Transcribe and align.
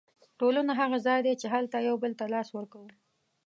ټولنه 0.39 0.71
هغه 0.81 0.97
ځای 1.05 1.19
دی 1.25 1.33
چې 1.41 1.47
هلته 1.53 1.77
یو 1.87 1.95
بل 2.03 2.11
ته 2.19 2.25
لاس 2.33 2.47
ورکوو. 2.53 2.89